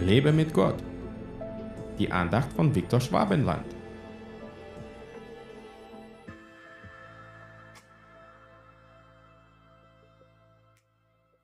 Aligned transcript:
Lebe 0.00 0.32
mit 0.32 0.52
Gott. 0.52 0.82
Die 1.98 2.10
Andacht 2.10 2.52
von 2.52 2.74
Viktor 2.74 3.00
Schwabenland. 3.00 3.64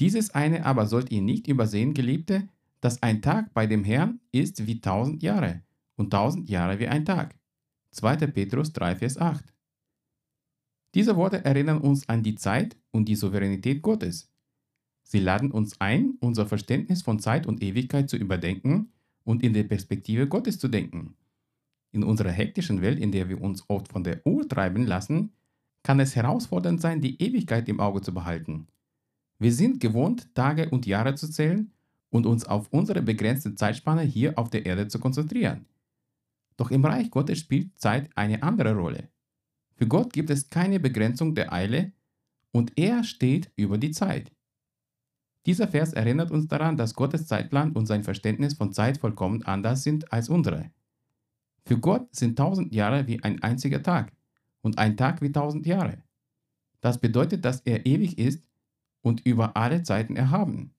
Dieses 0.00 0.30
eine 0.30 0.64
aber 0.64 0.86
sollt 0.86 1.10
ihr 1.12 1.20
nicht 1.20 1.46
übersehen, 1.46 1.92
Geliebte, 1.92 2.48
dass 2.80 3.02
ein 3.02 3.20
Tag 3.20 3.52
bei 3.52 3.66
dem 3.66 3.84
Herrn 3.84 4.20
ist 4.32 4.66
wie 4.66 4.80
tausend 4.80 5.22
Jahre 5.22 5.62
und 5.96 6.10
tausend 6.10 6.48
Jahre 6.48 6.78
wie 6.78 6.88
ein 6.88 7.04
Tag. 7.04 7.36
2. 7.92 8.16
Petrus 8.28 8.72
3, 8.72 8.96
Vers 8.96 9.18
8. 9.18 9.44
Diese 10.94 11.16
Worte 11.16 11.44
erinnern 11.44 11.80
uns 11.80 12.08
an 12.08 12.22
die 12.22 12.34
Zeit 12.34 12.76
und 12.92 13.08
die 13.08 13.16
Souveränität 13.16 13.82
Gottes. 13.82 14.32
Sie 15.10 15.20
laden 15.20 15.50
uns 15.50 15.80
ein, 15.80 16.18
unser 16.20 16.44
Verständnis 16.44 17.00
von 17.00 17.18
Zeit 17.18 17.46
und 17.46 17.62
Ewigkeit 17.62 18.10
zu 18.10 18.18
überdenken 18.18 18.92
und 19.24 19.42
in 19.42 19.54
der 19.54 19.62
Perspektive 19.64 20.28
Gottes 20.28 20.58
zu 20.58 20.68
denken. 20.68 21.16
In 21.92 22.04
unserer 22.04 22.30
hektischen 22.30 22.82
Welt, 22.82 22.98
in 22.98 23.10
der 23.10 23.30
wir 23.30 23.40
uns 23.40 23.64
oft 23.68 23.88
von 23.88 24.04
der 24.04 24.20
Uhr 24.26 24.46
treiben 24.46 24.84
lassen, 24.84 25.32
kann 25.82 25.98
es 25.98 26.14
herausfordernd 26.14 26.82
sein, 26.82 27.00
die 27.00 27.22
Ewigkeit 27.22 27.70
im 27.70 27.80
Auge 27.80 28.02
zu 28.02 28.12
behalten. 28.12 28.66
Wir 29.38 29.50
sind 29.50 29.80
gewohnt, 29.80 30.34
Tage 30.34 30.68
und 30.68 30.84
Jahre 30.84 31.14
zu 31.14 31.30
zählen 31.30 31.72
und 32.10 32.26
uns 32.26 32.44
auf 32.44 32.68
unsere 32.70 33.00
begrenzte 33.00 33.54
Zeitspanne 33.54 34.02
hier 34.02 34.38
auf 34.38 34.50
der 34.50 34.66
Erde 34.66 34.88
zu 34.88 34.98
konzentrieren. 34.98 35.64
Doch 36.58 36.70
im 36.70 36.84
Reich 36.84 37.10
Gottes 37.10 37.38
spielt 37.38 37.80
Zeit 37.80 38.10
eine 38.14 38.42
andere 38.42 38.76
Rolle. 38.76 39.08
Für 39.74 39.86
Gott 39.86 40.12
gibt 40.12 40.28
es 40.28 40.50
keine 40.50 40.80
Begrenzung 40.80 41.34
der 41.34 41.50
Eile 41.50 41.92
und 42.52 42.72
er 42.76 43.04
steht 43.04 43.50
über 43.56 43.78
die 43.78 43.92
Zeit. 43.92 44.32
Dieser 45.48 45.66
Vers 45.66 45.94
erinnert 45.94 46.30
uns 46.30 46.46
daran, 46.46 46.76
dass 46.76 46.92
Gottes 46.92 47.26
Zeitplan 47.26 47.72
und 47.72 47.86
sein 47.86 48.04
Verständnis 48.04 48.52
von 48.52 48.74
Zeit 48.74 48.98
vollkommen 48.98 49.42
anders 49.44 49.82
sind 49.82 50.12
als 50.12 50.28
unsere. 50.28 50.70
Für 51.64 51.78
Gott 51.78 52.14
sind 52.14 52.36
tausend 52.36 52.74
Jahre 52.74 53.06
wie 53.06 53.22
ein 53.22 53.42
einziger 53.42 53.82
Tag 53.82 54.12
und 54.60 54.76
ein 54.76 54.98
Tag 54.98 55.22
wie 55.22 55.32
tausend 55.32 55.64
Jahre. 55.64 56.02
Das 56.82 57.00
bedeutet, 57.00 57.46
dass 57.46 57.60
er 57.60 57.86
ewig 57.86 58.18
ist 58.18 58.44
und 59.00 59.24
über 59.24 59.56
alle 59.56 59.82
Zeiten 59.82 60.16
erhaben. 60.16 60.74